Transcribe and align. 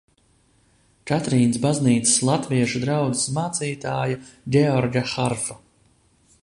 Katrīnas 1.11 1.59
baznīcas 1.65 2.15
latviešu 2.31 2.81
draudzes 2.87 3.29
mācītāja 3.37 4.19
Georga 4.57 5.07
Harfa. 5.15 5.61